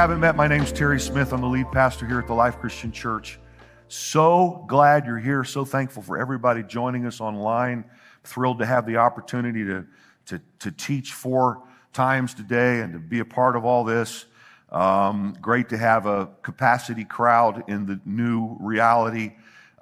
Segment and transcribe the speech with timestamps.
[0.00, 1.30] Haven't met, my name's Terry Smith.
[1.30, 3.38] I'm the lead pastor here at the Life Christian Church.
[3.88, 5.44] So glad you're here.
[5.44, 7.84] So thankful for everybody joining us online.
[8.24, 9.84] Thrilled to have the opportunity to,
[10.24, 14.24] to, to teach four times today and to be a part of all this.
[14.70, 19.32] Um, great to have a capacity crowd in the new reality.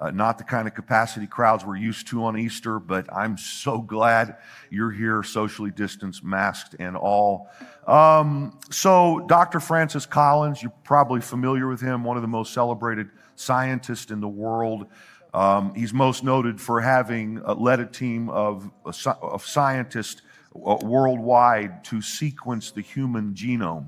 [0.01, 3.79] Uh, not the kind of capacity crowds we're used to on Easter, but I'm so
[3.79, 4.37] glad
[4.69, 7.49] you're here, socially distanced, masked, and all.
[7.89, 9.59] Um, so, Dr.
[9.59, 14.27] Francis Collins, you're probably familiar with him, one of the most celebrated scientists in the
[14.27, 14.85] world.
[15.33, 20.21] Um, he's most noted for having uh, led a team of, uh, of scientists
[20.55, 23.87] uh, worldwide to sequence the human genome.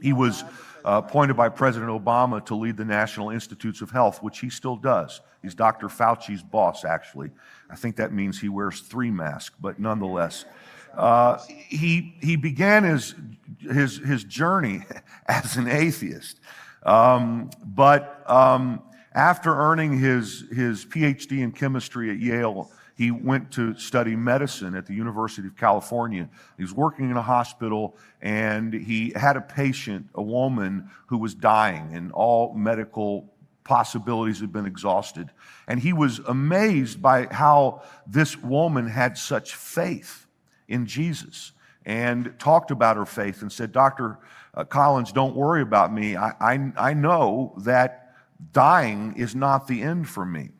[0.00, 0.42] He was
[0.82, 4.76] uh, appointed by President Obama to lead the National Institutes of Health, which he still
[4.76, 5.20] does.
[5.42, 5.88] He's Dr.
[5.88, 7.32] Fauci's boss, actually.
[7.68, 10.46] I think that means he wears three masks, but nonetheless.
[10.94, 13.14] Uh, he, he began his,
[13.60, 14.84] his, his journey
[15.26, 16.40] as an atheist.
[16.82, 18.82] Um, but um,
[19.14, 24.84] after earning his, his PhD in chemistry at Yale, he went to study medicine at
[24.84, 26.28] the University of California.
[26.58, 31.34] He was working in a hospital and he had a patient, a woman who was
[31.34, 33.32] dying, and all medical
[33.64, 35.30] possibilities had been exhausted.
[35.66, 40.26] And he was amazed by how this woman had such faith
[40.70, 41.52] in Jesus
[41.84, 44.18] and talked about her faith and said, Dr.
[44.54, 46.16] Uh, Collins, don't worry about me.
[46.16, 48.14] I, I, I know that
[48.52, 50.50] dying is not the end for me.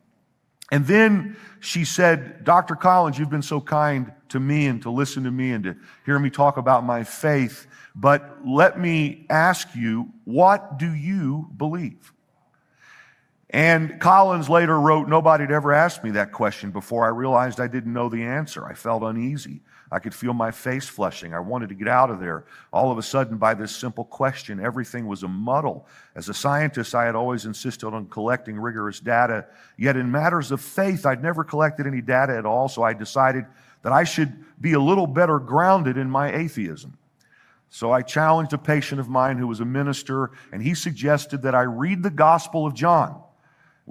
[0.71, 2.75] And then she said, Dr.
[2.75, 6.17] Collins, you've been so kind to me and to listen to me and to hear
[6.17, 7.67] me talk about my faith.
[7.93, 12.13] But let me ask you, what do you believe?
[13.49, 17.67] And Collins later wrote, Nobody had ever asked me that question before I realized I
[17.67, 18.65] didn't know the answer.
[18.65, 19.59] I felt uneasy.
[19.91, 21.33] I could feel my face flushing.
[21.33, 22.45] I wanted to get out of there.
[22.71, 25.85] All of a sudden, by this simple question, everything was a muddle.
[26.15, 29.47] As a scientist, I had always insisted on collecting rigorous data.
[29.77, 33.45] Yet, in matters of faith, I'd never collected any data at all, so I decided
[33.81, 36.97] that I should be a little better grounded in my atheism.
[37.69, 41.55] So I challenged a patient of mine who was a minister, and he suggested that
[41.55, 43.21] I read the Gospel of John.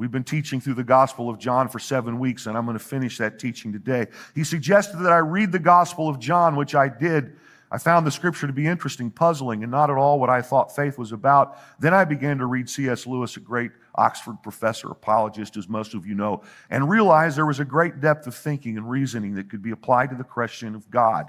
[0.01, 2.83] We've been teaching through the Gospel of John for seven weeks, and I'm going to
[2.83, 4.07] finish that teaching today.
[4.35, 7.37] He suggested that I read the Gospel of John, which I did.
[7.71, 10.75] I found the scripture to be interesting, puzzling, and not at all what I thought
[10.75, 11.59] faith was about.
[11.81, 13.07] Then I began to read C.S.
[13.07, 17.61] Lewis, a great Oxford professor, apologist, as most of you know, and realized there was
[17.61, 20.91] a great depth of thinking and reasoning that could be applied to the question of
[20.91, 21.27] God.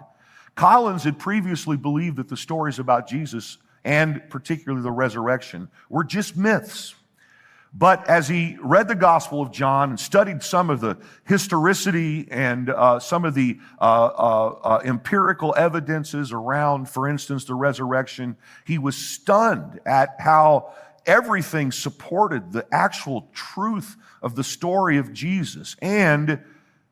[0.55, 6.38] Collins had previously believed that the stories about Jesus, and particularly the resurrection, were just
[6.38, 6.95] myths
[7.73, 12.69] but as he read the Gospel of John and studied some of the historicity and
[12.69, 18.77] uh, some of the uh, uh, uh, empirical evidences around, for instance, the resurrection, he
[18.77, 20.73] was stunned at how
[21.05, 25.77] everything supported the actual truth of the story of Jesus.
[25.81, 26.41] And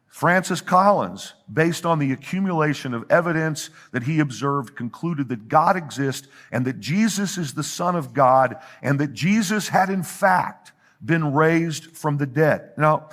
[0.10, 6.28] Francis Collins, based on the accumulation of evidence that he observed, concluded that God exists
[6.52, 10.72] and that Jesus is the Son of God and that Jesus had in fact
[11.04, 12.72] been raised from the dead.
[12.76, 13.10] Now,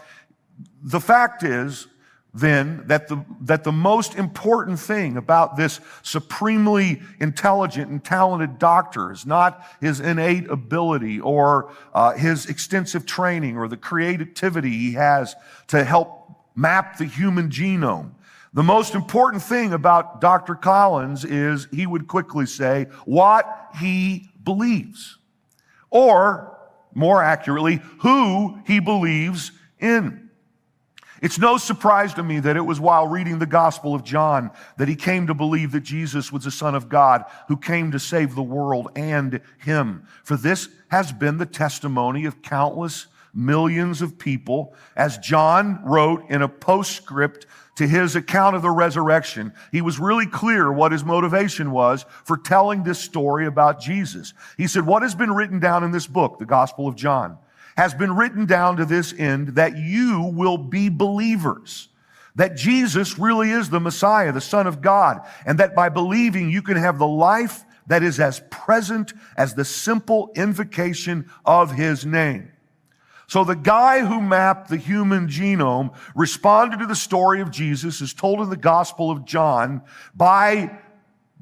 [0.83, 1.87] the fact is,
[2.33, 9.11] then that the, that the most important thing about this supremely intelligent and talented doctor
[9.11, 15.35] is not his innate ability or uh, his extensive training or the creativity he has
[15.69, 18.13] to help map the human genome.
[18.53, 20.55] The most important thing about Dr.
[20.55, 25.19] Collins is he would quickly say what he believes.
[25.91, 26.59] Or
[26.95, 30.31] more accurately, who he believes in.
[31.23, 34.89] It's no surprise to me that it was while reading the Gospel of John that
[34.89, 38.35] he came to believe that Jesus was the Son of God who came to save
[38.35, 40.07] the world and him.
[40.25, 46.43] For this has been the testimony of countless millions of people, as John wrote in
[46.43, 47.47] a postscript
[47.77, 52.39] to his account of the resurrection, he was really clear what his motivation was for
[52.39, 54.33] telling this story about Jesus.
[54.57, 57.37] He said, What has been written down in this book, the Gospel of John,
[57.77, 61.89] has been written down to this end that you will be believers.
[62.35, 66.63] That Jesus really is the Messiah, the Son of God, and that by believing you
[66.63, 72.51] can have the life that is as present as the simple invocation of his name.
[73.29, 78.15] So the guy who mapped the human genome responded to the story of Jesus as
[78.15, 79.83] told in the Gospel of John
[80.15, 80.79] by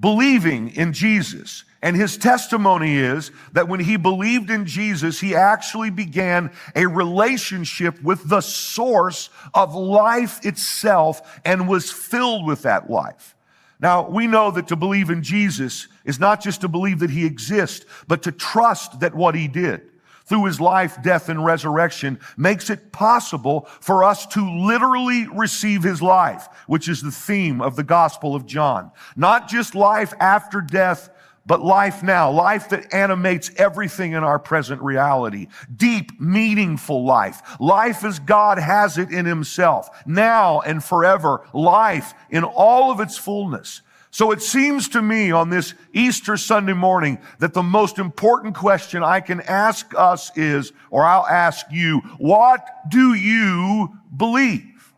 [0.00, 1.64] believing in Jesus.
[1.82, 8.02] And his testimony is that when he believed in Jesus, he actually began a relationship
[8.02, 13.36] with the source of life itself and was filled with that life.
[13.78, 17.26] Now, we know that to believe in Jesus is not just to believe that he
[17.26, 19.82] exists, but to trust that what he did
[20.26, 26.00] through his life, death, and resurrection makes it possible for us to literally receive his
[26.00, 28.90] life, which is the theme of the Gospel of John.
[29.16, 31.10] Not just life after death,
[31.46, 35.48] but life now, life that animates everything in our present reality.
[35.74, 37.42] Deep, meaningful life.
[37.60, 39.90] Life as God has it in himself.
[40.06, 41.46] Now and forever.
[41.52, 43.82] Life in all of its fullness.
[44.14, 49.02] So it seems to me on this Easter Sunday morning that the most important question
[49.02, 54.94] I can ask us is, or I'll ask you, what do you believe?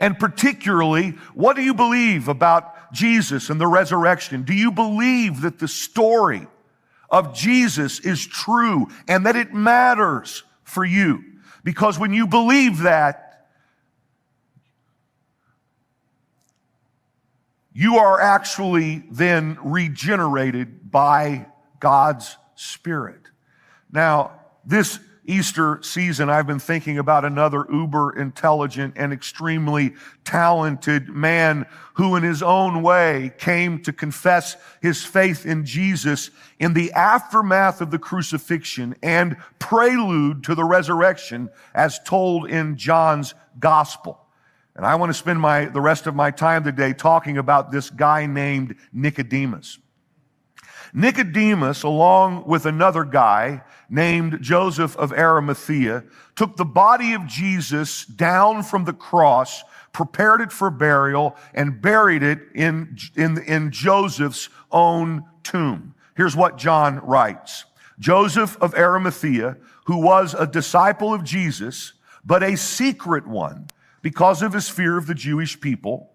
[0.00, 4.42] And particularly, what do you believe about Jesus and the resurrection?
[4.42, 6.48] Do you believe that the story
[7.08, 11.22] of Jesus is true and that it matters for you?
[11.62, 13.23] Because when you believe that,
[17.74, 21.46] you are actually then regenerated by
[21.80, 23.20] God's Spirit.
[23.90, 24.30] Now,
[24.64, 29.94] this Easter season, I've been thinking about another uber intelligent and extremely
[30.24, 36.74] talented man who in his own way came to confess his faith in Jesus in
[36.74, 44.23] the aftermath of the crucifixion and prelude to the resurrection as told in John's gospel.
[44.76, 47.90] And I want to spend my, the rest of my time today talking about this
[47.90, 49.78] guy named Nicodemus.
[50.92, 56.04] Nicodemus, along with another guy named Joseph of Arimathea,
[56.36, 59.62] took the body of Jesus down from the cross,
[59.92, 65.94] prepared it for burial, and buried it in, in, in Joseph's own tomb.
[66.16, 67.64] Here's what John writes.
[67.98, 69.56] Joseph of Arimathea,
[69.86, 71.92] who was a disciple of Jesus,
[72.24, 73.68] but a secret one,
[74.04, 76.10] because of his fear of the Jewish people.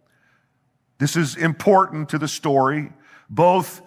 [0.99, 2.93] This is important to the story.
[3.31, 3.81] Both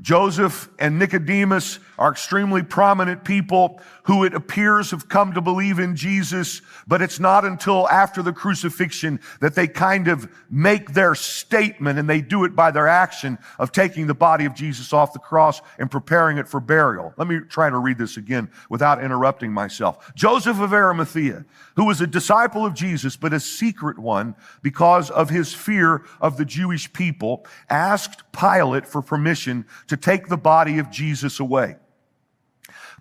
[0.00, 5.94] Joseph and Nicodemus are extremely prominent people who it appears have come to believe in
[5.94, 11.98] Jesus, but it's not until after the crucifixion that they kind of make their statement
[11.98, 15.18] and they do it by their action of taking the body of Jesus off the
[15.18, 17.12] cross and preparing it for burial.
[17.18, 20.10] Let me try to read this again without interrupting myself.
[20.14, 21.44] Joseph of Arimathea,
[21.76, 26.38] who was a disciple of Jesus, but a secret one because of his fear of
[26.38, 31.76] the Jewish people, asked Pilate for permission to take the body of Jesus away.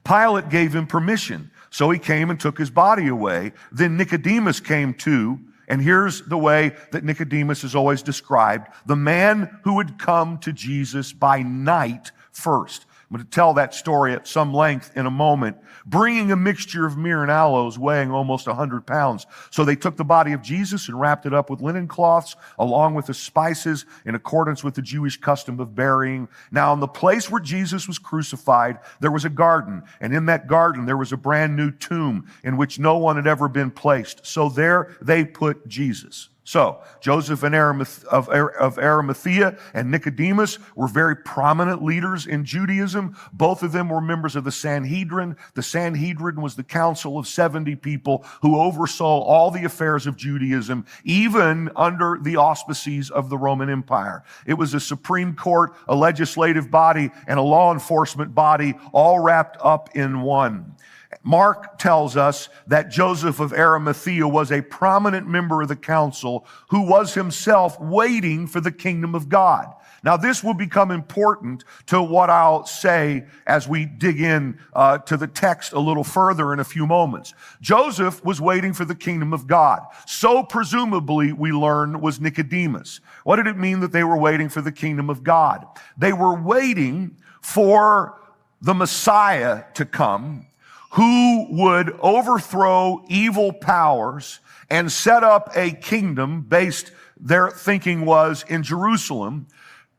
[0.07, 1.51] Pilate gave him permission.
[1.69, 3.51] So he came and took his body away.
[3.71, 5.39] Then Nicodemus came too.
[5.67, 8.69] And here's the way that Nicodemus is always described.
[8.85, 12.85] The man who had come to Jesus by night first.
[13.09, 15.55] I'm going to tell that story at some length in a moment,
[15.85, 19.25] bringing a mixture of myrrh and aloes weighing almost 100 pounds.
[19.49, 22.95] So they took the body of Jesus and wrapped it up with linen cloths along
[22.95, 26.27] with the spices in accordance with the Jewish custom of burying.
[26.51, 29.83] Now, in the place where Jesus was crucified, there was a garden.
[30.01, 33.27] And in that garden, there was a brand new tomb in which no one had
[33.27, 34.25] ever been placed.
[34.25, 36.27] So there they put Jesus.
[36.47, 43.17] So, Joseph of Arimathea and Nicodemus were very prominent leaders in Judaism.
[43.33, 45.35] Both of them were members of the Sanhedrin.
[45.55, 50.85] The Sanhedrin was the council of 70 people who oversaw all the affairs of Judaism,
[51.03, 54.23] even under the auspices of the Roman Empire.
[54.45, 59.57] It was a Supreme Court, a legislative body, and a law enforcement body all wrapped
[59.59, 60.77] up in one.
[61.23, 66.81] Mark tells us that Joseph of Arimathea was a prominent member of the council who
[66.87, 69.73] was himself waiting for the kingdom of God.
[70.03, 75.17] Now, this will become important to what I'll say as we dig in uh, to
[75.17, 77.33] the text a little further in a few moments.
[77.61, 79.81] Joseph was waiting for the kingdom of God.
[80.05, 83.01] So, presumably, we learn was Nicodemus.
[83.23, 85.65] What did it mean that they were waiting for the kingdom of God?
[85.97, 88.21] They were waiting for
[88.61, 90.46] the Messiah to come
[90.91, 94.39] who would overthrow evil powers
[94.69, 99.47] and set up a kingdom based, their thinking was in Jerusalem,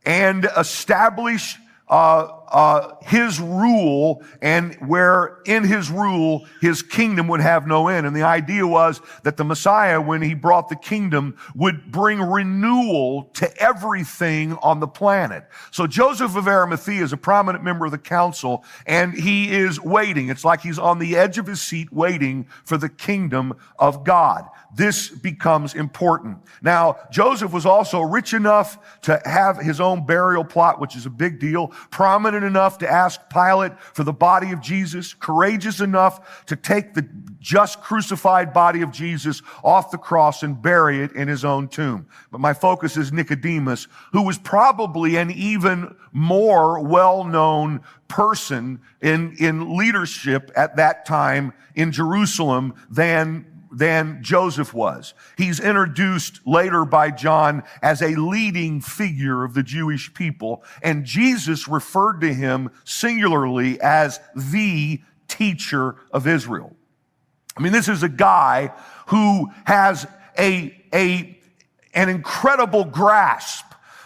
[0.05, 1.57] and establish
[1.89, 8.07] uh, uh, his rule and where in his rule his kingdom would have no end.
[8.07, 13.25] And the idea was that the Messiah, when he brought the kingdom, would bring renewal
[13.35, 15.45] to everything on the planet.
[15.71, 20.29] So Joseph of Arimathea is a prominent member of the council and he is waiting.
[20.29, 24.45] It's like he's on the edge of his seat waiting for the kingdom of God.
[24.79, 26.39] This becomes important.
[26.63, 31.11] Now, Joseph was also rich enough to have his own burial plot, which is a
[31.11, 36.55] big deal, prominent enough to ask Pilate for the body of Jesus, courageous enough to
[36.55, 37.05] take the
[37.41, 42.07] just crucified body of Jesus off the cross and bury it in his own tomb.
[42.31, 49.77] But my focus is Nicodemus, who was probably an even more well-known person in, in
[49.77, 55.15] leadership at that time in Jerusalem than than Joseph was.
[55.37, 61.69] He's introduced later by John as a leading figure of the Jewish people, and Jesus
[61.69, 66.75] referred to him singularly as the teacher of Israel.
[67.57, 68.73] I mean, this is a guy
[69.07, 70.07] who has
[70.39, 71.39] a, a,
[71.95, 73.65] an incredible grasp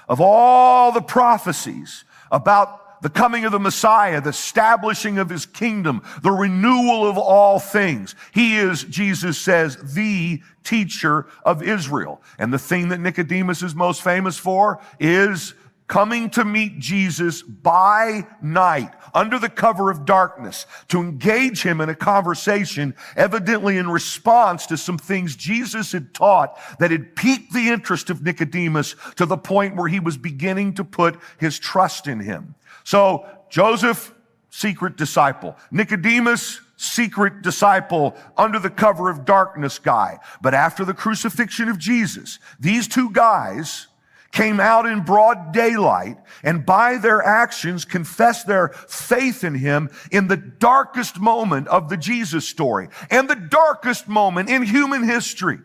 [0.09, 6.03] of all the prophecies about the coming of the Messiah, the establishing of his kingdom,
[6.23, 8.15] the renewal of all things.
[8.33, 12.23] He is, Jesus says, the teacher of Israel.
[12.39, 15.55] And the thing that Nicodemus is most famous for is
[15.89, 21.89] coming to meet Jesus by night under the cover of darkness to engage him in
[21.91, 27.69] a conversation, evidently in response to some things Jesus had taught that had piqued the
[27.69, 32.21] interest of Nicodemus to the point where he was beginning to put his trust in
[32.21, 32.55] him.
[32.85, 34.15] So Joseph,
[34.51, 35.57] secret disciple.
[35.71, 40.19] Nicodemus, secret disciple under the cover of darkness guy.
[40.41, 43.87] But after the crucifixion of Jesus, these two guys
[44.33, 50.27] came out in broad daylight and by their actions confessed their faith in him in
[50.27, 55.59] the darkest moment of the Jesus story and the darkest moment in human history.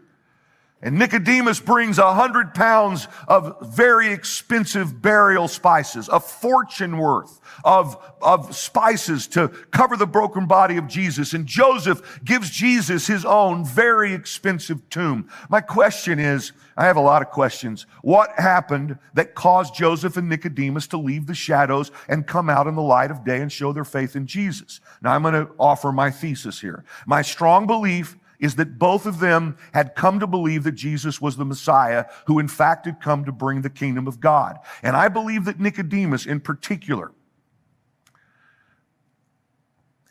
[0.79, 7.97] And Nicodemus brings a hundred pounds of very expensive burial spices, a fortune worth of,
[8.21, 11.33] of spices to cover the broken body of Jesus.
[11.33, 15.29] And Joseph gives Jesus his own very expensive tomb.
[15.49, 17.87] My question is, I have a lot of questions.
[18.03, 22.75] What happened that caused Joseph and Nicodemus to leave the shadows and come out in
[22.75, 24.79] the light of day and show their faith in Jesus?
[25.01, 26.85] Now I'm going to offer my thesis here.
[27.07, 31.37] My strong belief is that both of them had come to believe that Jesus was
[31.37, 34.57] the Messiah who in fact had come to bring the kingdom of God.
[34.83, 37.11] And I believe that Nicodemus in particular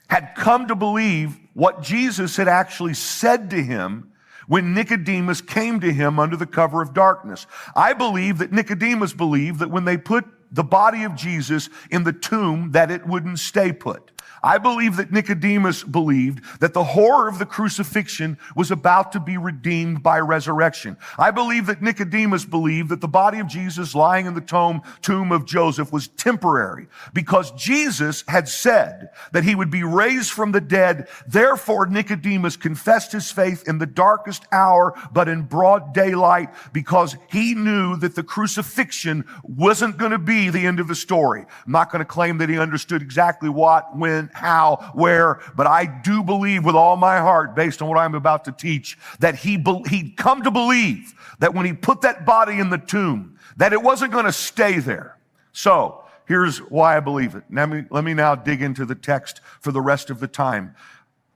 [0.09, 4.12] had come to believe what Jesus had actually said to him
[4.47, 7.47] when Nicodemus came to him under the cover of darkness.
[7.75, 12.12] I believe that Nicodemus believed that when they put the body of Jesus in the
[12.12, 14.12] tomb that it wouldn't stay put.
[14.43, 19.37] I believe that Nicodemus believed that the horror of the crucifixion was about to be
[19.37, 20.97] redeemed by resurrection.
[21.19, 25.33] I believe that Nicodemus believed that the body of Jesus lying in the tomb, tomb
[25.33, 30.61] of Joseph was temporary because Jesus had said that he would be raised from the
[30.61, 31.09] dead.
[31.26, 37.55] Therefore, Nicodemus confessed his faith in the darkest hour, but in broad daylight because he
[37.55, 41.45] knew that the crucifixion wasn't going to be the end of the story.
[41.64, 45.87] I'm not going to claim that he understood exactly what, when, how, where, but I
[45.87, 49.57] do believe with all my heart, based on what I'm about to teach, that he
[49.57, 53.73] be- he'd come to believe that when he put that body in the tomb, that
[53.73, 55.19] it wasn't going to stay there.
[55.52, 57.45] So, here's why I believe it.
[57.50, 60.75] Let me, let me now dig into the text for the rest of the time.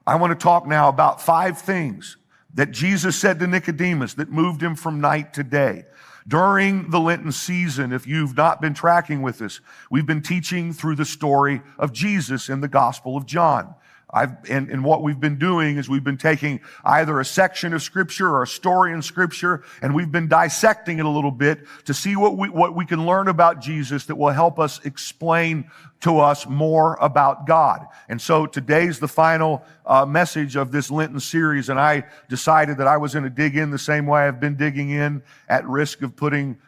[0.07, 2.17] I want to talk now about five things
[2.55, 5.85] that Jesus said to Nicodemus that moved him from night to day.
[6.29, 9.61] During the Lenten season, if you've not been tracking with us,
[9.91, 13.75] we've been teaching through the story of Jesus in the Gospel of John.
[14.13, 17.83] I've, and, and, what we've been doing is we've been taking either a section of
[17.83, 21.95] scripture or a story in scripture and we've been dissecting it a little bit to
[21.95, 25.71] see what we, what we can learn about Jesus that will help us explain
[26.01, 27.87] to us more about God.
[28.09, 32.87] And so today's the final uh, message of this Lenten series and I decided that
[32.87, 36.03] I was going to dig in the same way I've been digging in at risk
[36.03, 36.59] of putting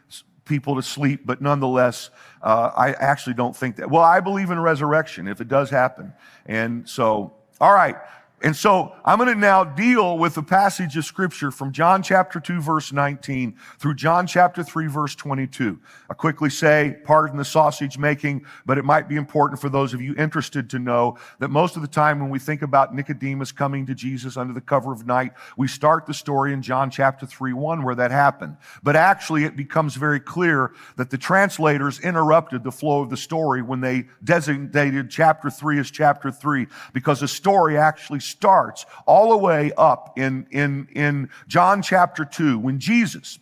[0.45, 2.11] people to sleep, but nonetheless,
[2.43, 3.91] uh, I actually don't think that.
[3.91, 6.12] Well, I believe in resurrection if it does happen.
[6.47, 7.97] And so, all right.
[8.44, 12.40] And so I'm going to now deal with the passage of scripture from John chapter
[12.40, 15.78] 2 verse 19 through John chapter 3 verse 22.
[16.11, 20.00] I quickly say, pardon the sausage making, but it might be important for those of
[20.00, 23.87] you interested to know that most of the time when we think about Nicodemus coming
[23.87, 27.52] to Jesus under the cover of night, we start the story in John chapter 3
[27.52, 28.56] 1 where that happened.
[28.82, 33.62] But actually it becomes very clear that the translators interrupted the flow of the story
[33.62, 39.37] when they designated chapter 3 as chapter 3 because the story actually starts all the
[39.37, 43.39] way up in, in, in John chapter 2 when Jesus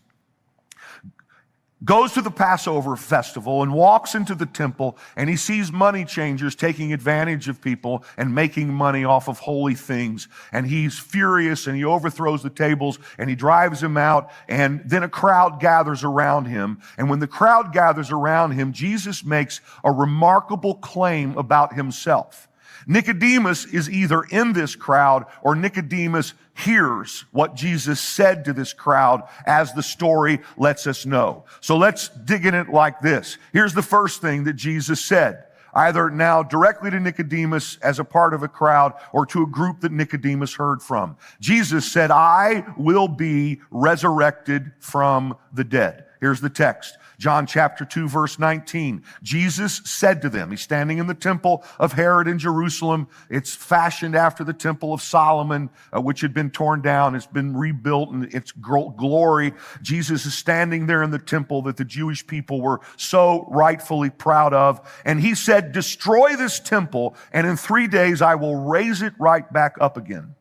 [1.82, 6.54] goes to the Passover festival and walks into the temple and he sees money changers
[6.54, 10.28] taking advantage of people and making money off of holy things.
[10.52, 14.30] And he's furious and he overthrows the tables and he drives him out.
[14.48, 16.80] And then a crowd gathers around him.
[16.98, 22.46] And when the crowd gathers around him, Jesus makes a remarkable claim about himself.
[22.86, 29.22] Nicodemus is either in this crowd or Nicodemus hears what Jesus said to this crowd
[29.46, 31.44] as the story lets us know.
[31.60, 33.38] So let's dig in it like this.
[33.52, 35.44] Here's the first thing that Jesus said.
[35.72, 39.80] Either now directly to Nicodemus as a part of a crowd or to a group
[39.80, 41.16] that Nicodemus heard from.
[41.40, 46.06] Jesus said, I will be resurrected from the dead.
[46.20, 46.98] Here's the text.
[47.18, 49.02] John chapter 2 verse 19.
[49.22, 53.08] Jesus said to them, he's standing in the temple of Herod in Jerusalem.
[53.28, 57.14] It's fashioned after the temple of Solomon, uh, which had been torn down.
[57.14, 59.52] It's been rebuilt in its glory.
[59.82, 64.54] Jesus is standing there in the temple that the Jewish people were so rightfully proud
[64.54, 64.80] of.
[65.04, 69.50] And he said, destroy this temple and in three days I will raise it right
[69.52, 70.34] back up again.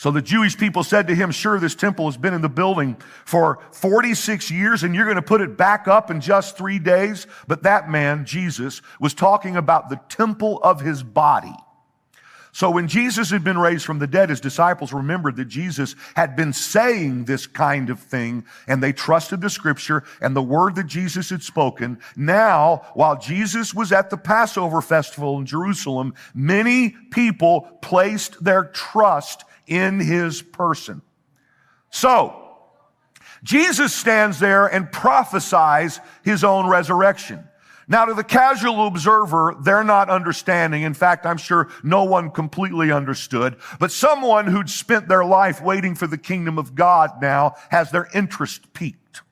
[0.00, 2.96] So the Jewish people said to him, Sure, this temple has been in the building
[3.26, 7.26] for 46 years and you're going to put it back up in just three days.
[7.46, 11.52] But that man, Jesus, was talking about the temple of his body.
[12.50, 16.34] So when Jesus had been raised from the dead, his disciples remembered that Jesus had
[16.34, 20.86] been saying this kind of thing and they trusted the scripture and the word that
[20.86, 21.98] Jesus had spoken.
[22.16, 29.44] Now, while Jesus was at the Passover festival in Jerusalem, many people placed their trust
[29.70, 31.00] in his person.
[31.88, 32.36] So,
[33.42, 37.46] Jesus stands there and prophesies his own resurrection.
[37.88, 40.82] Now, to the casual observer, they're not understanding.
[40.82, 43.56] In fact, I'm sure no one completely understood.
[43.80, 48.08] But someone who'd spent their life waiting for the kingdom of God now has their
[48.14, 49.22] interest piqued.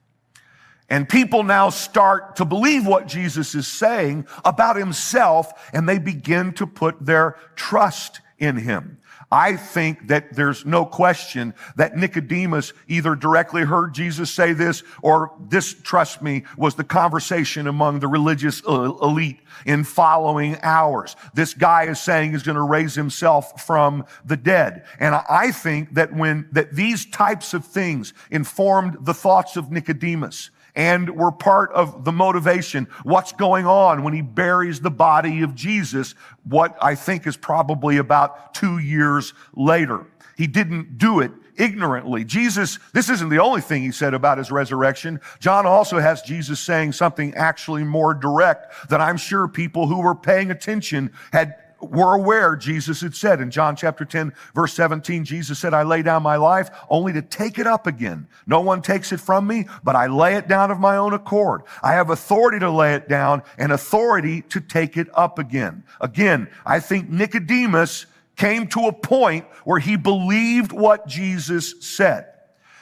[0.89, 6.51] And people now start to believe what Jesus is saying about himself, and they begin
[6.53, 8.97] to put their trust in him.
[9.31, 15.33] I think that there's no question that Nicodemus either directly heard Jesus say this or
[15.39, 21.15] this, trust me, was the conversation among the religious uh, elite in following hours.
[21.35, 24.85] This guy is saying he's going to raise himself from the dead.
[24.99, 30.49] And I think that when, that these types of things informed the thoughts of Nicodemus,
[30.75, 32.87] and were part of the motivation.
[33.03, 36.15] What's going on when he buries the body of Jesus?
[36.43, 40.07] What I think is probably about two years later.
[40.37, 42.23] He didn't do it ignorantly.
[42.23, 45.19] Jesus, this isn't the only thing he said about his resurrection.
[45.39, 50.15] John also has Jesus saying something actually more direct that I'm sure people who were
[50.15, 55.59] paying attention had were aware, Jesus had said in John chapter 10, verse 17, Jesus
[55.59, 58.27] said, I lay down my life only to take it up again.
[58.45, 61.61] No one takes it from me, but I lay it down of my own accord.
[61.81, 65.83] I have authority to lay it down and authority to take it up again.
[66.01, 72.27] Again, I think Nicodemus came to a point where he believed what Jesus said.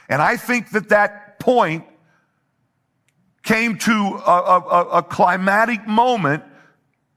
[0.10, 1.86] And I think that that point
[3.44, 6.44] came to a, a, a climatic moment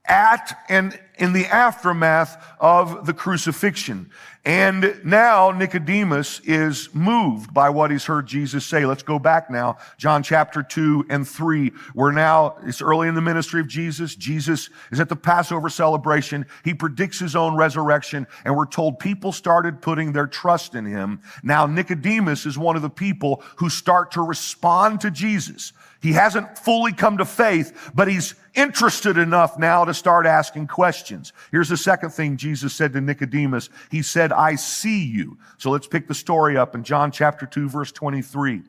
[0.05, 4.09] at and in the aftermath of the crucifixion.
[4.43, 8.87] And now Nicodemus is moved by what he's heard Jesus say.
[8.87, 9.77] Let's go back now.
[9.99, 11.71] John chapter 2 and 3.
[11.93, 14.15] We're now, it's early in the ministry of Jesus.
[14.15, 16.47] Jesus is at the Passover celebration.
[16.63, 21.21] He predicts his own resurrection, and we're told people started putting their trust in him.
[21.43, 25.71] Now Nicodemus is one of the people who start to respond to Jesus.
[26.01, 31.33] He hasn't fully come to faith, but he's interested enough now to start asking questions.
[31.51, 33.69] Here's the second thing Jesus said to Nicodemus.
[33.89, 35.37] He said, I see you.
[35.57, 38.63] So let's pick the story up in John chapter 2, verse 23.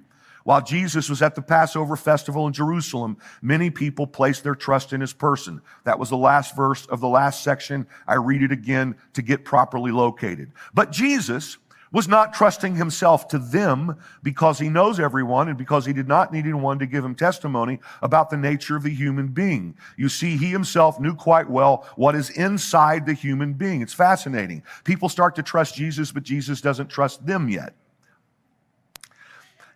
[0.44, 5.00] While Jesus was at the Passover festival in Jerusalem, many people placed their trust in
[5.00, 5.62] his person.
[5.84, 7.86] That was the last verse of the last section.
[8.08, 10.52] I read it again to get properly located.
[10.74, 11.58] But Jesus,
[11.92, 16.32] was not trusting himself to them because he knows everyone and because he did not
[16.32, 19.76] need anyone to give him testimony about the nature of the human being.
[19.96, 23.82] You see, he himself knew quite well what is inside the human being.
[23.82, 24.62] It's fascinating.
[24.84, 27.74] People start to trust Jesus, but Jesus doesn't trust them yet.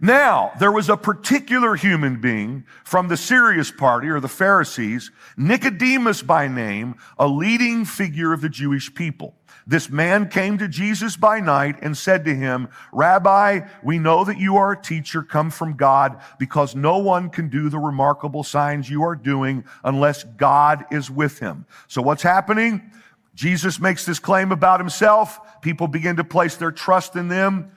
[0.00, 6.22] Now, there was a particular human being from the serious party or the Pharisees, Nicodemus
[6.22, 9.35] by name, a leading figure of the Jewish people.
[9.66, 14.38] This man came to Jesus by night and said to him, Rabbi, we know that
[14.38, 18.88] you are a teacher come from God because no one can do the remarkable signs
[18.88, 21.66] you are doing unless God is with him.
[21.88, 22.92] So what's happening?
[23.35, 25.61] Jesus makes this claim about himself.
[25.61, 27.72] People begin to place their trust in them.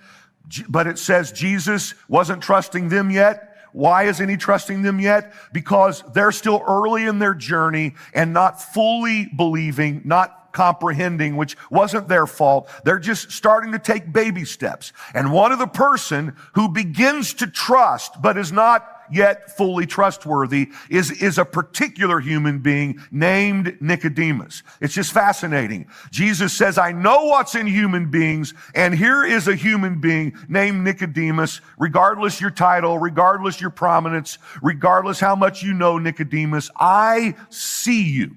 [0.68, 3.46] But it says Jesus wasn't trusting them yet.
[3.72, 5.32] Why isn't he trusting them yet?
[5.54, 12.08] Because they're still early in their journey and not fully believing, not comprehending, which wasn't
[12.08, 12.70] their fault.
[12.84, 14.92] They're just starting to take baby steps.
[15.14, 20.70] And one of the person who begins to trust, but is not yet fully trustworthy
[20.90, 24.64] is, is a particular human being named Nicodemus.
[24.82, 25.88] It's just fascinating.
[26.12, 30.84] Jesus says, I know what's in human beings, and here is a human being named
[30.84, 38.04] Nicodemus, regardless your title, regardless your prominence, regardless how much you know Nicodemus, I see
[38.04, 38.36] you.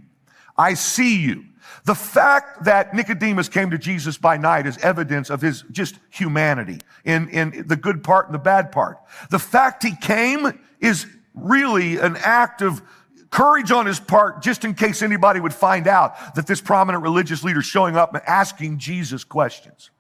[0.57, 1.45] I see you.
[1.85, 6.79] The fact that Nicodemus came to Jesus by night is evidence of his just humanity
[7.05, 8.99] in, in the good part and the bad part.
[9.31, 12.83] The fact he came is really an act of
[13.31, 17.43] courage on his part, just in case anybody would find out that this prominent religious
[17.43, 19.91] leader showing up and asking Jesus questions.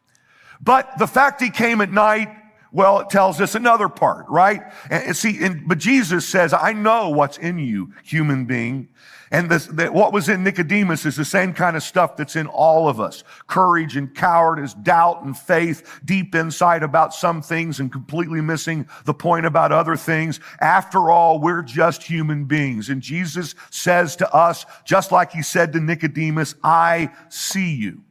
[0.61, 2.29] But the fact he came at night,
[2.71, 4.63] well, it tells us another part, right?
[4.89, 8.89] And see, and, but Jesus says, I know what's in you, human being.
[9.33, 12.47] And this, that what was in Nicodemus is the same kind of stuff that's in
[12.47, 13.25] all of us.
[13.47, 19.15] Courage and cowardice, doubt and faith, deep insight about some things and completely missing the
[19.15, 20.39] point about other things.
[20.61, 22.91] After all, we're just human beings.
[22.91, 28.03] And Jesus says to us, just like he said to Nicodemus, I see you.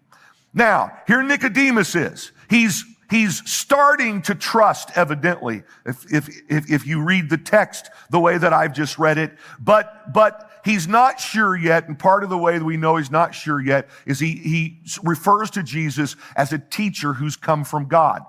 [0.56, 2.32] Now, here Nicodemus is.
[2.50, 8.22] He's He's starting to trust, evidently, if, if, if, if, you read the text the
[8.22, 9.34] way that I've just read it.
[9.60, 11.88] But, but he's not sure yet.
[11.88, 14.80] And part of the way that we know he's not sure yet is he, he
[15.04, 18.22] refers to Jesus as a teacher who's come from God.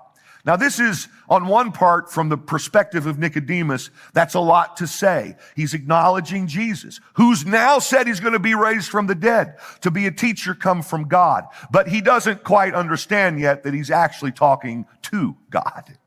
[0.45, 3.89] Now, this is on one part from the perspective of Nicodemus.
[4.11, 5.37] That's a lot to say.
[5.55, 9.89] He's acknowledging Jesus, who's now said he's going to be raised from the dead to
[9.89, 11.45] be a teacher come from God.
[11.71, 15.97] But he doesn't quite understand yet that he's actually talking to God.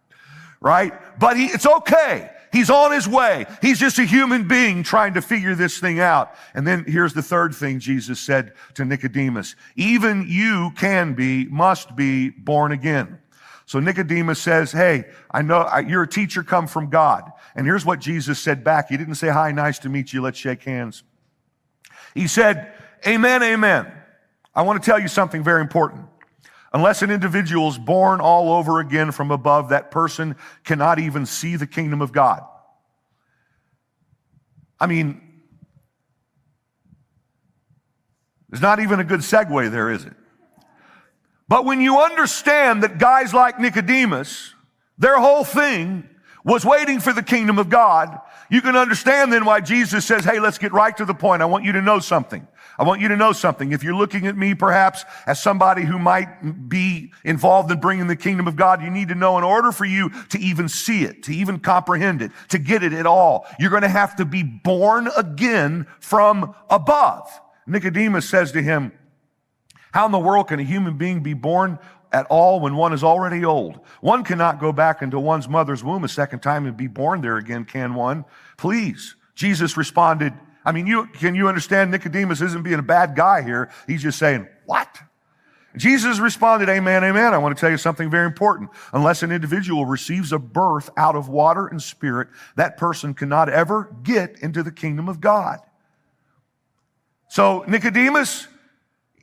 [0.60, 0.92] Right?
[1.18, 2.30] But he, it's okay.
[2.56, 3.44] He's on his way.
[3.60, 6.34] He's just a human being trying to figure this thing out.
[6.54, 9.56] And then here's the third thing Jesus said to Nicodemus.
[9.76, 13.18] Even you can be, must be born again.
[13.66, 17.30] So Nicodemus says, Hey, I know you're a teacher come from God.
[17.54, 18.88] And here's what Jesus said back.
[18.88, 20.22] He didn't say, Hi, nice to meet you.
[20.22, 21.02] Let's shake hands.
[22.14, 22.72] He said,
[23.06, 23.92] Amen, amen.
[24.54, 26.06] I want to tell you something very important.
[26.76, 31.56] Unless an individual is born all over again from above, that person cannot even see
[31.56, 32.42] the kingdom of God.
[34.78, 35.22] I mean,
[38.50, 40.12] there's not even a good segue there, is it?
[41.48, 44.52] But when you understand that guys like Nicodemus,
[44.98, 46.06] their whole thing
[46.44, 50.40] was waiting for the kingdom of God, you can understand then why Jesus says, Hey,
[50.40, 51.40] let's get right to the point.
[51.40, 52.46] I want you to know something.
[52.78, 53.72] I want you to know something.
[53.72, 58.16] If you're looking at me perhaps as somebody who might be involved in bringing the
[58.16, 61.22] kingdom of God, you need to know in order for you to even see it,
[61.24, 64.42] to even comprehend it, to get it at all, you're going to have to be
[64.42, 67.28] born again from above.
[67.66, 68.92] Nicodemus says to him,
[69.92, 71.78] how in the world can a human being be born
[72.12, 73.80] at all when one is already old?
[74.02, 77.38] One cannot go back into one's mother's womb a second time and be born there
[77.38, 78.26] again, can one?
[78.58, 79.16] Please.
[79.34, 80.34] Jesus responded,
[80.66, 83.70] I mean, you, can you understand Nicodemus isn't being a bad guy here?
[83.86, 84.88] He's just saying, what?
[85.76, 87.34] Jesus responded, Amen, amen.
[87.34, 88.70] I want to tell you something very important.
[88.92, 93.94] Unless an individual receives a birth out of water and spirit, that person cannot ever
[94.02, 95.60] get into the kingdom of God.
[97.28, 98.48] So, Nicodemus,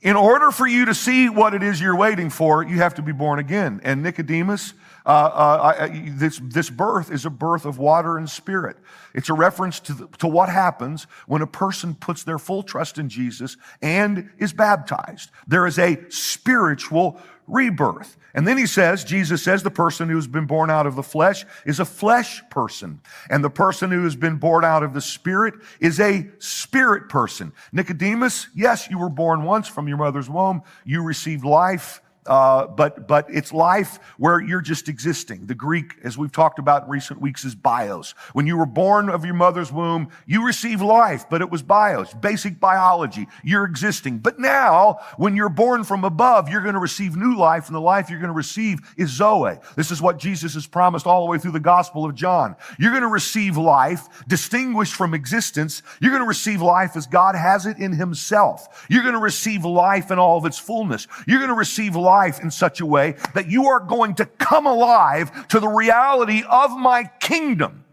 [0.00, 3.02] in order for you to see what it is you're waiting for, you have to
[3.02, 3.80] be born again.
[3.82, 4.72] And Nicodemus,
[5.06, 8.76] uh, uh, this, this birth is a birth of water and spirit.
[9.14, 12.98] It's a reference to, the, to what happens when a person puts their full trust
[12.98, 15.30] in Jesus and is baptized.
[15.46, 18.16] There is a spiritual rebirth.
[18.32, 21.44] And then he says, Jesus says, the person who's been born out of the flesh
[21.64, 23.00] is a flesh person.
[23.30, 27.52] And the person who has been born out of the spirit is a spirit person.
[27.72, 30.62] Nicodemus, yes, you were born once from your mother's womb.
[30.84, 35.46] You received life uh, but but it's life where you're just existing.
[35.46, 38.12] The Greek, as we've talked about in recent weeks, is bios.
[38.32, 42.14] When you were born of your mother's womb, you received life, but it was bios,
[42.14, 43.26] basic biology.
[43.42, 44.18] You're existing.
[44.18, 47.80] But now, when you're born from above, you're going to receive new life, and the
[47.80, 49.58] life you're going to receive is Zoe.
[49.76, 52.56] This is what Jesus has promised all the way through the Gospel of John.
[52.78, 55.82] You're going to receive life distinguished from existence.
[56.00, 58.86] You're going to receive life as God has it in Himself.
[58.88, 61.06] You're going to receive life in all of its fullness.
[61.26, 64.26] You're going to receive life life in such a way that you are going to
[64.26, 67.84] come alive to the reality of my kingdom.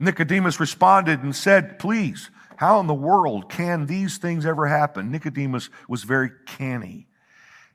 [0.00, 5.10] Nicodemus responded and said, Please, how in the world can these things ever happen?
[5.10, 7.07] Nicodemus was very canny.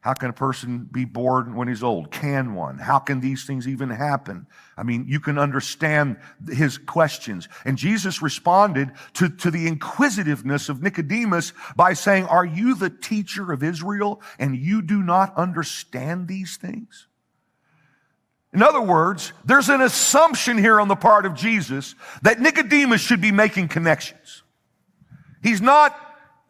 [0.03, 2.11] How can a person be born when he's old?
[2.11, 2.77] Can one?
[2.77, 4.47] How can these things even happen?
[4.75, 7.47] I mean, you can understand his questions.
[7.63, 13.53] And Jesus responded to, to the inquisitiveness of Nicodemus by saying, Are you the teacher
[13.53, 17.07] of Israel and you do not understand these things?
[18.53, 23.21] In other words, there's an assumption here on the part of Jesus that Nicodemus should
[23.21, 24.43] be making connections.
[25.41, 25.97] He's not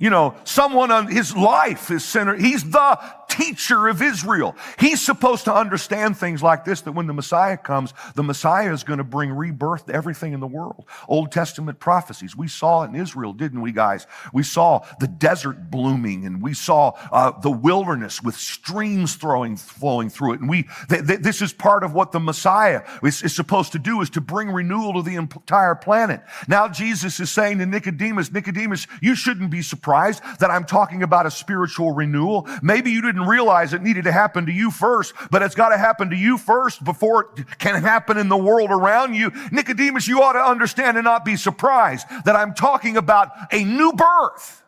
[0.03, 2.41] you know, someone on his life is centered.
[2.41, 4.55] He's the teacher of Israel.
[4.79, 8.83] He's supposed to understand things like this that when the Messiah comes, the Messiah is
[8.83, 10.85] going to bring rebirth to everything in the world.
[11.07, 12.35] Old Testament prophecies.
[12.35, 14.07] We saw it in Israel, didn't we, guys?
[14.33, 20.09] We saw the desert blooming and we saw uh, the wilderness with streams throwing, flowing
[20.09, 20.39] through it.
[20.41, 23.79] And we, th- th- this is part of what the Messiah is, is supposed to
[23.79, 26.21] do is to bring renewal to the entire planet.
[26.47, 31.25] Now Jesus is saying to Nicodemus, Nicodemus, you shouldn't be surprised that I'm talking about
[31.25, 32.47] a spiritual renewal.
[32.61, 35.69] Maybe you didn't didn't realize it needed to happen to you first, but it's got
[35.69, 39.31] to happen to you first before it can happen in the world around you.
[39.51, 43.93] Nicodemus, you ought to understand and not be surprised that I'm talking about a new
[43.93, 44.63] birth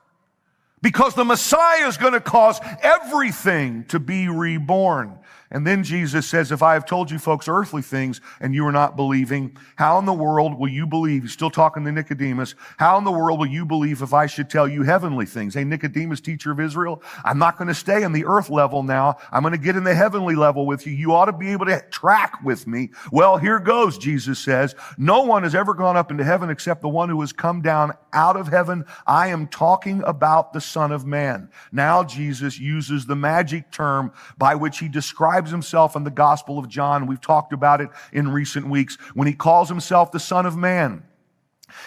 [0.82, 5.18] because the Messiah is going to cause everything to be reborn.
[5.56, 8.74] And then Jesus says, if I have told you folks earthly things and you are
[8.74, 11.22] not believing, how in the world will you believe?
[11.22, 12.56] He's still talking to Nicodemus.
[12.78, 15.54] How in the world will you believe if I should tell you heavenly things?
[15.54, 19.16] Hey, Nicodemus, teacher of Israel, I'm not going to stay in the earth level now.
[19.32, 20.92] I'm going to get in the heavenly level with you.
[20.92, 22.90] You ought to be able to track with me.
[23.14, 24.76] Well, here goes, Jesus says.
[24.98, 27.94] No one has ever gone up into heaven except the one who has come down
[28.12, 28.84] out of heaven.
[29.08, 31.50] I am talking about the Son of Man.
[31.72, 36.58] Now Jesus uses the magic term by which he describes describes himself in the Gospel
[36.58, 37.06] of John.
[37.08, 41.04] We've talked about it in recent weeks when he calls himself the Son of Man.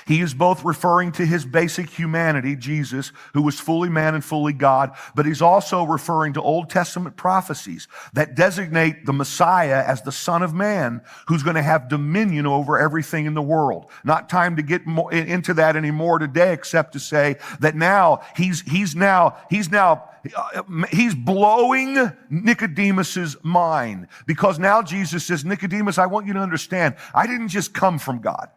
[0.09, 4.55] He is both referring to his basic humanity, Jesus, who was fully man and fully
[4.55, 10.11] God, but he's also referring to Old Testament prophecies that designate the Messiah as the
[10.11, 13.91] Son of Man who's going to have dominion over everything in the world.
[14.03, 14.81] Not time to get
[15.13, 20.63] into that anymore today, except to say that now he's, he's now, he's now uh,
[20.91, 21.95] he's blowing
[22.31, 27.75] Nicodemus's mind because now Jesus says, Nicodemus, I want you to understand, I didn't just
[27.75, 28.49] come from God.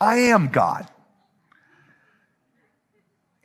[0.00, 0.88] I am God.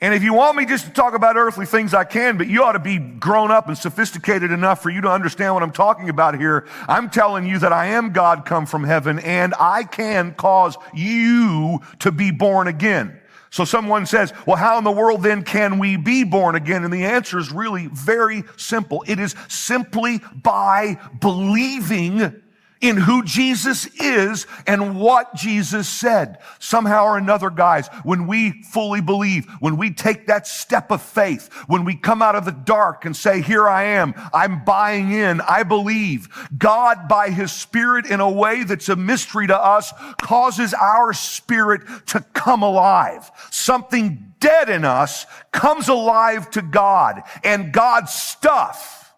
[0.02, 2.64] And if you want me just to talk about earthly things, I can, but you
[2.64, 6.08] ought to be grown up and sophisticated enough for you to understand what I'm talking
[6.08, 6.68] about here.
[6.88, 11.82] I'm telling you that I am God come from heaven and I can cause you
[12.00, 13.20] to be born again.
[13.50, 16.86] So someone says, well, how in the world then can we be born again?
[16.86, 19.04] And the answer is really very simple.
[19.06, 22.42] It is simply by believing
[22.82, 26.38] in who Jesus is and what Jesus said.
[26.60, 31.52] Somehow or another, guys, when we fully believe, when we take that step of faith,
[31.68, 35.42] when we come out of the dark and say, here I am, I'm buying in,
[35.42, 40.74] I believe, God by his spirit in a way that's a mystery to us causes
[40.74, 43.30] our spirit to come alive.
[43.52, 49.14] Something dead in us comes alive to God and God's stuff,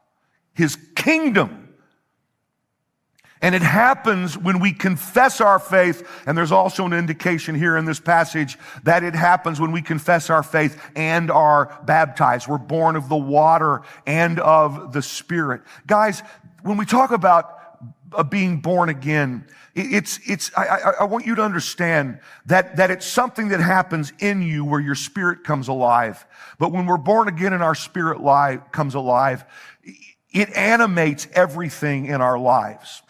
[0.53, 1.60] his kingdom
[3.41, 6.07] and it happens when we confess our faith.
[6.27, 10.29] And there's also an indication here in this passage that it happens when we confess
[10.29, 12.47] our faith and are baptized.
[12.47, 15.61] We're born of the water and of the Spirit.
[15.87, 16.21] Guys,
[16.61, 17.57] when we talk about
[18.13, 22.91] uh, being born again, it's, it's, I, I, I want you to understand that, that
[22.91, 26.25] it's something that happens in you where your spirit comes alive.
[26.59, 29.45] But when we're born again and our spirit life comes alive,
[30.29, 33.01] it animates everything in our lives.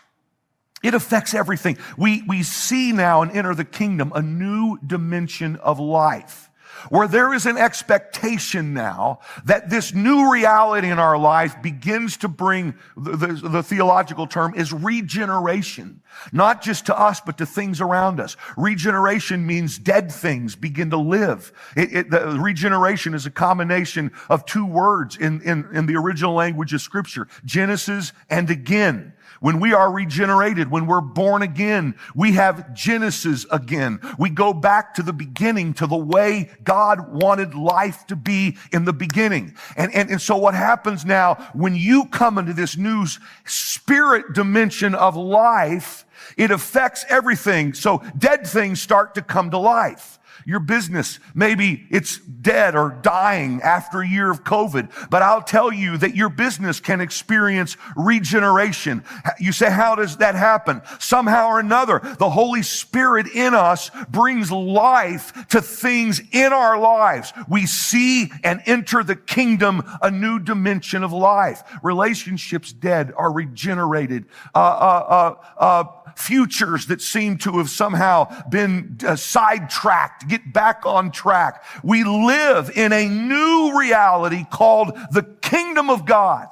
[0.84, 1.78] It affects everything.
[1.98, 6.52] We, we see now and enter the kingdom a new dimension of life
[6.90, 12.28] where there is an expectation now that this new reality in our life begins to
[12.28, 17.82] bring the, the, the, theological term is regeneration, not just to us, but to things
[17.82, 18.36] around us.
[18.58, 21.52] Regeneration means dead things begin to live.
[21.76, 26.34] It, it, the regeneration is a combination of two words in, in, in the original
[26.34, 29.14] language of scripture, Genesis and again.
[29.42, 34.00] When we are regenerated, when we're born again, we have Genesis again.
[34.20, 38.86] We go back to the beginning, to the way God wanted life to be in
[38.86, 39.56] the beginning.
[39.76, 43.08] And, and, and so what happens now, when you come into this new
[43.44, 46.06] spirit dimension of life,
[46.38, 47.74] it affects everything.
[47.74, 50.20] So dead things start to come to life.
[50.46, 55.72] Your business, maybe it's dead or dying after a year of COVID, but I'll tell
[55.72, 59.04] you that your business can experience regeneration.
[59.40, 60.82] You say, how does that happen?
[61.00, 67.34] Somehow or another, the Holy Spirit in us brings life to things in our lives.
[67.48, 71.64] We see and enter the kingdom a new dimension of life.
[71.84, 74.26] Relationships dead are regenerated.
[74.54, 80.86] Uh, uh, uh, uh futures that seem to have somehow been uh, sidetracked get back
[80.86, 81.64] on track.
[81.84, 86.48] We live in a new reality called the kingdom of God.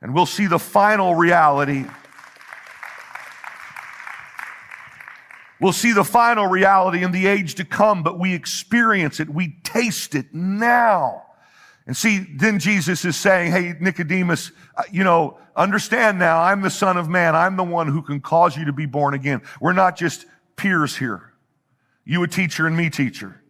[0.00, 1.84] And we'll see the final reality.
[5.60, 9.30] We'll see the final reality in the age to come, but we experience it.
[9.30, 11.26] We taste it now.
[11.86, 16.70] And see, then Jesus is saying, Hey, Nicodemus, uh, you know, understand now, I'm the
[16.70, 17.34] son of man.
[17.34, 19.42] I'm the one who can cause you to be born again.
[19.60, 21.32] We're not just peers here.
[22.04, 23.42] You a teacher and me teacher.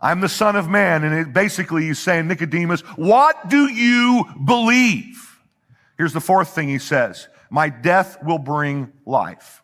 [0.00, 1.04] I'm the son of man.
[1.04, 5.40] And it basically he's saying, Nicodemus, what do you believe?
[5.96, 7.28] Here's the fourth thing he says.
[7.50, 9.62] My death will bring life.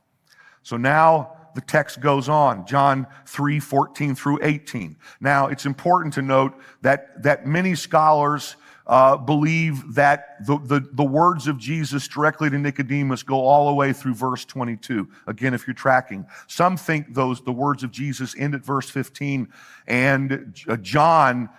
[0.63, 2.67] So now the text goes on.
[2.67, 4.97] John 3, 14 through 18.
[5.21, 11.05] Now, it's important to note that, that many scholars uh, believe that the, the, the,
[11.05, 15.07] words of Jesus directly to Nicodemus go all the way through verse 22.
[15.29, 16.27] Again, if you're tracking.
[16.49, 19.49] Some think those, the words of Jesus end at verse 15
[19.87, 21.51] and uh, John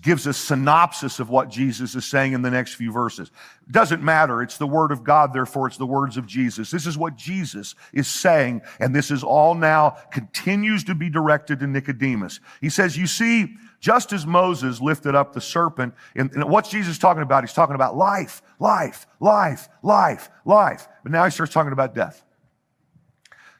[0.00, 3.30] gives a synopsis of what Jesus is saying in the next few verses.
[3.70, 4.42] Doesn't matter.
[4.42, 5.32] It's the word of God.
[5.32, 6.70] Therefore, it's the words of Jesus.
[6.70, 8.62] This is what Jesus is saying.
[8.78, 12.40] And this is all now continues to be directed to Nicodemus.
[12.60, 16.98] He says, you see, just as Moses lifted up the serpent, and, and what's Jesus
[16.98, 17.44] talking about?
[17.44, 20.88] He's talking about life, life, life, life, life.
[21.02, 22.24] But now he starts talking about death.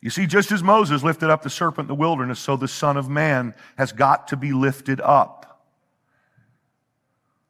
[0.02, 2.96] You see, just as Moses lifted up the serpent in the wilderness, so the Son
[2.96, 5.49] of Man has got to be lifted up.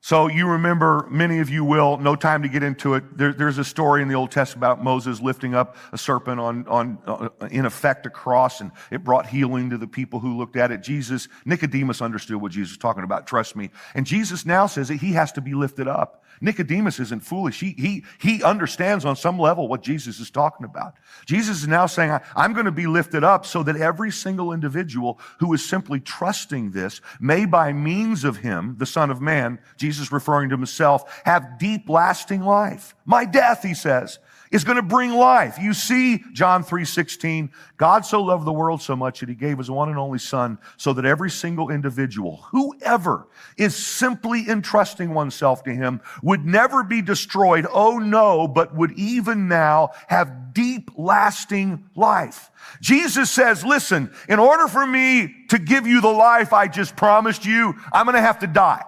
[0.02, 3.18] So you remember, many of you will, no time to get into it.
[3.18, 6.66] There, there's a story in the Old Testament about Moses lifting up a serpent on,
[6.68, 10.56] on, uh, in effect, a cross, and it brought healing to the people who looked
[10.56, 10.82] at it.
[10.82, 13.68] Jesus, Nicodemus understood what Jesus was talking about, trust me.
[13.94, 16.24] And Jesus now says that he has to be lifted up.
[16.40, 17.60] Nicodemus isn't foolish.
[17.60, 20.94] He, he, he understands on some level what Jesus is talking about.
[21.26, 25.20] Jesus is now saying, I'm going to be lifted up so that every single individual
[25.38, 30.10] who is simply trusting this may by means of him, the Son of Man, Jesus
[30.10, 32.94] referring to himself, have deep lasting life.
[33.04, 34.18] My death, he says,
[34.50, 35.58] is going to bring life.
[35.60, 39.70] You see, John 3:16, God so loved the world so much that he gave his
[39.70, 45.74] one and only son so that every single individual, whoever is simply entrusting oneself to
[45.74, 47.66] him would never be destroyed.
[47.72, 52.50] Oh no, but would even now have deep lasting life.
[52.80, 57.44] Jesus says, listen, in order for me to give you the life I just promised
[57.44, 58.82] you, I'm going to have to die.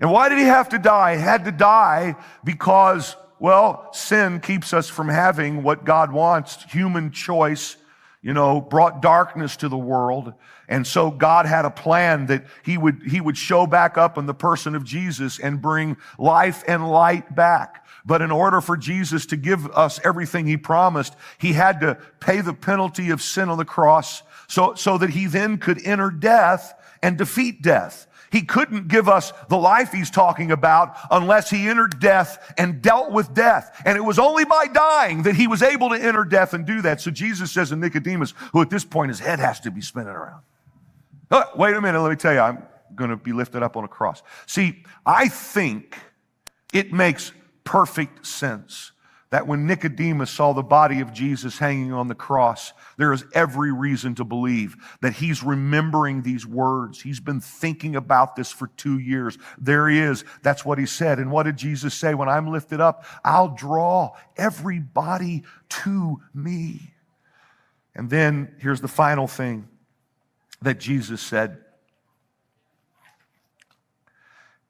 [0.00, 1.16] And why did he have to die?
[1.16, 6.62] He had to die because, well, sin keeps us from having what God wants.
[6.64, 7.76] Human choice,
[8.22, 10.32] you know, brought darkness to the world.
[10.68, 14.26] And so God had a plan that he would, he would show back up in
[14.26, 17.84] the person of Jesus and bring life and light back.
[18.06, 22.40] But in order for Jesus to give us everything he promised, he had to pay
[22.40, 26.72] the penalty of sin on the cross so, so that he then could enter death
[27.02, 28.06] and defeat death.
[28.30, 33.10] He couldn't give us the life he's talking about unless he entered death and dealt
[33.10, 33.82] with death.
[33.84, 36.80] And it was only by dying that he was able to enter death and do
[36.82, 37.00] that.
[37.00, 40.10] So Jesus says to Nicodemus, who at this point his head has to be spinning
[40.10, 40.42] around.
[41.32, 42.62] Oh, wait a minute, let me tell you, I'm
[42.94, 44.22] going to be lifted up on a cross.
[44.46, 45.96] See, I think
[46.72, 47.32] it makes
[47.64, 48.92] perfect sense
[49.30, 53.72] that when Nicodemus saw the body of Jesus hanging on the cross, there is every
[53.72, 57.00] reason to believe that he's remembering these words.
[57.00, 59.38] He's been thinking about this for two years.
[59.56, 60.24] There he is.
[60.42, 61.20] That's what he said.
[61.20, 62.12] And what did Jesus say?
[62.14, 66.94] When I'm lifted up, I'll draw everybody to me.
[67.94, 69.68] And then here's the final thing
[70.62, 71.58] that Jesus said.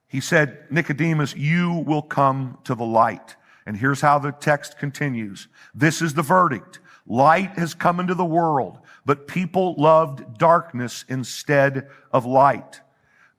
[0.06, 3.36] He said, Nicodemus, you will come to the light.
[3.66, 5.48] And here's how the text continues.
[5.74, 6.80] This is the verdict.
[7.06, 12.80] Light has come into the world, but people loved darkness instead of light.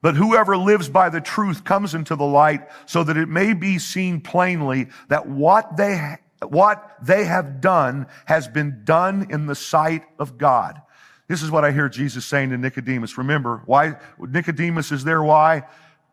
[0.02, 3.78] But whoever lives by the truth comes into the light so that it may be
[3.78, 10.02] seen plainly that what they, what they have done has been done in the sight
[10.18, 10.82] of God.
[11.28, 13.16] This is what I hear Jesus saying to Nicodemus.
[13.16, 15.22] Remember, why Nicodemus is there?
[15.22, 15.62] Why?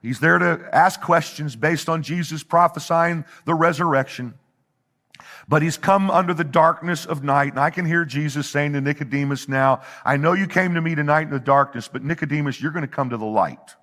[0.02, 4.36] He's there to ask questions based on Jesus prophesying the resurrection.
[5.48, 7.52] But he's come under the darkness of night.
[7.54, 10.96] And I can hear Jesus saying to Nicodemus now, I know you came to me
[10.96, 13.76] tonight in the darkness, but Nicodemus, you're going to come to the light.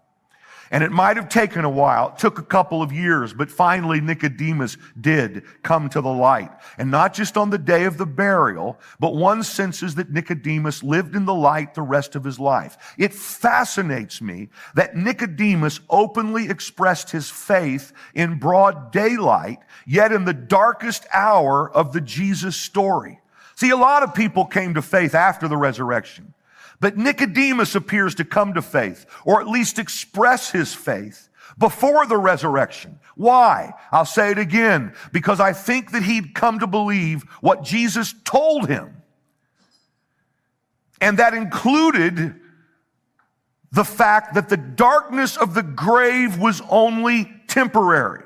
[0.71, 2.09] And it might have taken a while.
[2.09, 6.51] It took a couple of years, but finally Nicodemus did come to the light.
[6.79, 11.15] And not just on the day of the burial, but one senses that Nicodemus lived
[11.15, 12.77] in the light the rest of his life.
[12.99, 20.35] It fascinates me that Nicodemus openly expressed his faith in broad daylight, yet in the
[20.35, 23.21] darkest hour of the Jesus story.
[23.55, 26.35] See, a lot of people came to faith after the resurrection.
[26.81, 32.19] But Nicodemus appears to come to faith, or at least express his faith before the
[32.19, 32.99] resurrection.
[33.15, 33.73] Why?
[33.91, 38.69] I'll say it again, because I think that he'd come to believe what Jesus told
[38.69, 39.03] him.
[41.01, 42.35] And that included
[43.73, 48.26] the fact that the darkness of the grave was only temporary.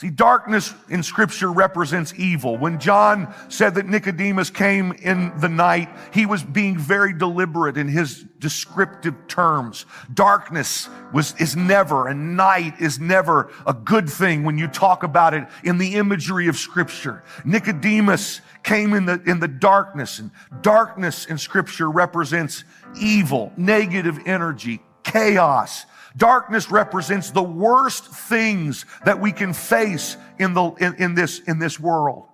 [0.00, 2.56] See, darkness in scripture represents evil.
[2.56, 7.88] When John said that Nicodemus came in the night, he was being very deliberate in
[7.88, 9.86] his descriptive terms.
[10.14, 15.34] Darkness was, is never, and night is never a good thing when you talk about
[15.34, 17.24] it in the imagery of scripture.
[17.44, 20.30] Nicodemus came in the, in the darkness, and
[20.60, 22.62] darkness in scripture represents
[23.00, 25.86] evil, negative energy, chaos,
[26.18, 31.60] Darkness represents the worst things that we can face in, the, in, in, this, in
[31.60, 32.26] this world.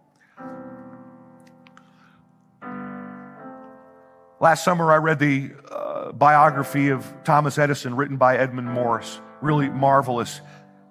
[4.41, 9.21] Last summer, I read the uh, biography of Thomas Edison written by Edmund Morris.
[9.43, 10.41] Really marvelous.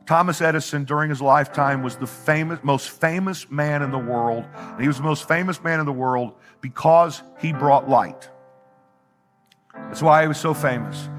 [0.05, 4.45] Thomas Edison, during his lifetime, was the famous, most famous man in the world.
[4.55, 8.29] And he was the most famous man in the world because he brought light.
[9.73, 11.09] That's why he was so famous.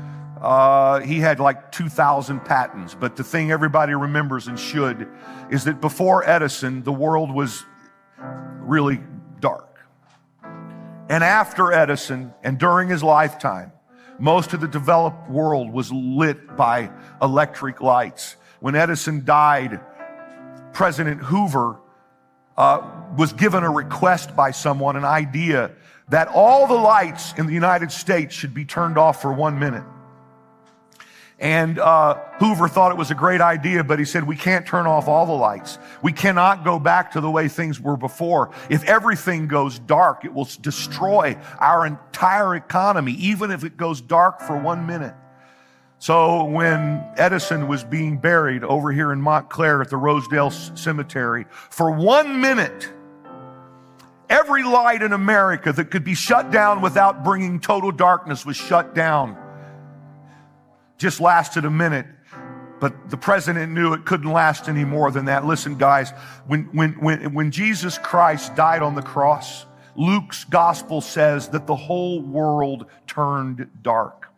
[0.45, 2.95] Uh, he had like 2,000 patents.
[2.95, 5.09] But the thing everybody remembers and should
[5.51, 7.65] is that before Edison, the world was
[8.61, 9.01] really
[9.41, 9.79] dark.
[11.09, 13.73] And after Edison and during his lifetime,
[14.19, 16.91] most of the developed world was lit by
[17.23, 18.37] electric lights.
[18.61, 19.81] When Edison died,
[20.75, 21.81] President Hoover
[22.59, 22.83] uh,
[23.17, 25.71] was given a request by someone, an idea
[26.11, 29.85] that all the lights in the United States should be turned off for one minute.
[31.41, 34.87] And uh, Hoover thought it was a great idea, but he said, We can't turn
[34.87, 35.79] off all the lights.
[36.01, 38.51] We cannot go back to the way things were before.
[38.71, 44.41] If everything goes dark, it will destroy our entire economy, even if it goes dark
[44.41, 45.15] for one minute.
[45.99, 51.91] So when Edison was being buried over here in Montclair at the Rosedale Cemetery, for
[51.91, 52.93] one minute,
[54.29, 58.95] every light in America that could be shut down without bringing total darkness was shut
[58.95, 59.37] down
[60.99, 62.07] just lasted a minute,
[62.81, 65.45] but the president knew it couldn't last any more than that.
[65.45, 66.11] Listen, guys,
[66.47, 69.67] when, when, when, when Jesus Christ died on the cross,
[69.97, 74.29] Luke's gospel says that the whole world turned dark.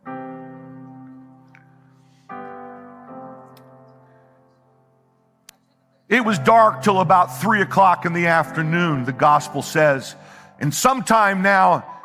[6.09, 10.15] It was dark till about three o'clock in the afternoon, the gospel says.
[10.61, 11.96] And sometime now,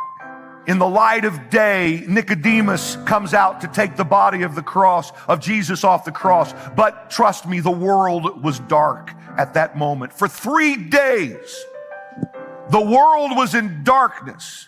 [0.67, 5.11] in the light of day, Nicodemus comes out to take the body of the cross,
[5.27, 6.53] of Jesus off the cross.
[6.75, 10.13] But trust me, the world was dark at that moment.
[10.13, 11.65] For three days,
[12.69, 14.67] the world was in darkness.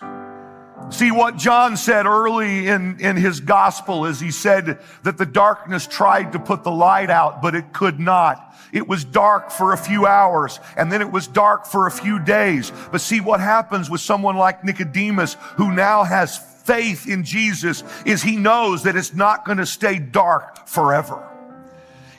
[0.90, 5.86] See what John said early in, in his gospel is he said that the darkness
[5.86, 8.43] tried to put the light out, but it could not.
[8.74, 12.18] It was dark for a few hours and then it was dark for a few
[12.18, 12.72] days.
[12.90, 18.22] But see what happens with someone like Nicodemus who now has faith in Jesus is
[18.22, 21.22] he knows that it's not going to stay dark forever.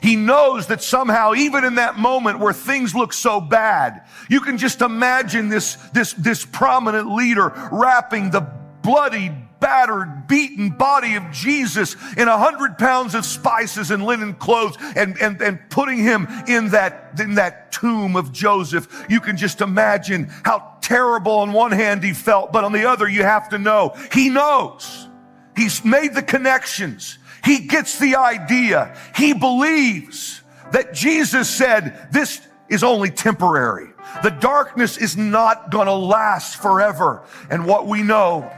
[0.00, 4.56] He knows that somehow, even in that moment where things look so bad, you can
[4.56, 8.40] just imagine this, this, this prominent leader wrapping the
[8.82, 9.30] bloody,
[9.66, 15.20] battered, beaten body of Jesus in a hundred pounds of spices and linen clothes and,
[15.20, 19.04] and, and putting him in that, in that tomb of Joseph.
[19.10, 23.08] You can just imagine how terrible on one hand he felt, but on the other,
[23.08, 25.08] you have to know he knows.
[25.56, 27.18] He's made the connections.
[27.44, 28.96] He gets the idea.
[29.16, 33.88] He believes that Jesus said, this is only temporary.
[34.22, 37.24] The darkness is not going to last forever.
[37.50, 38.48] And what we know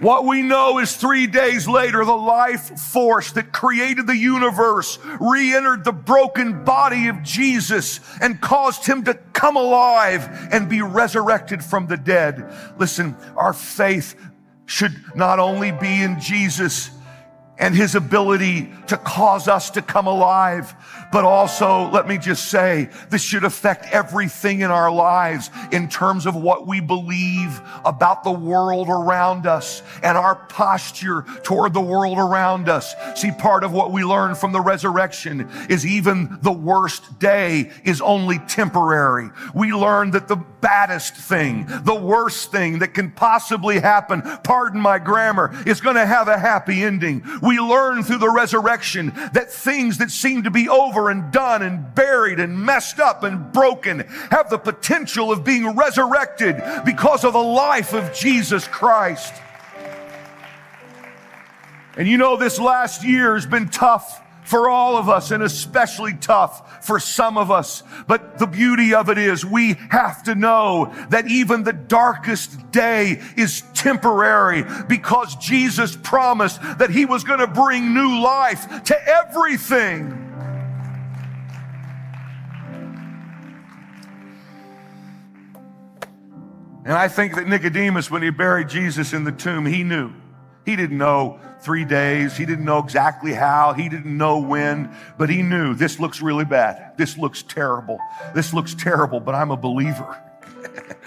[0.00, 5.82] What we know is three days later, the life force that created the universe re-entered
[5.82, 11.88] the broken body of Jesus and caused him to come alive and be resurrected from
[11.88, 12.48] the dead.
[12.78, 14.14] Listen, our faith
[14.66, 16.90] should not only be in Jesus
[17.58, 20.74] and his ability to cause us to come alive.
[21.10, 26.26] But also, let me just say, this should affect everything in our lives in terms
[26.26, 32.18] of what we believe about the world around us and our posture toward the world
[32.18, 32.94] around us.
[33.14, 38.00] See, part of what we learn from the resurrection is even the worst day is
[38.00, 39.30] only temporary.
[39.54, 44.98] We learn that the baddest thing, the worst thing that can possibly happen, pardon my
[44.98, 47.22] grammar, is going to have a happy ending.
[47.42, 51.94] We learn through the resurrection that things that seem to be over and done and
[51.94, 57.38] buried and messed up and broken have the potential of being resurrected because of the
[57.38, 59.32] life of Jesus Christ.
[61.96, 66.14] And you know, this last year has been tough for all of us and especially
[66.14, 67.82] tough for some of us.
[68.06, 73.20] But the beauty of it is we have to know that even the darkest day
[73.36, 80.27] is temporary because Jesus promised that he was going to bring new life to everything.
[86.88, 90.10] And I think that Nicodemus, when he buried Jesus in the tomb, he knew.
[90.64, 92.34] He didn't know three days.
[92.34, 93.74] He didn't know exactly how.
[93.74, 96.96] He didn't know when, but he knew this looks really bad.
[96.96, 97.98] This looks terrible.
[98.34, 100.18] This looks terrible, but I'm a believer.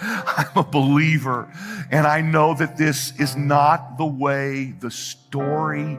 [0.00, 1.52] I'm a believer.
[1.90, 5.98] And I know that this is not the way the story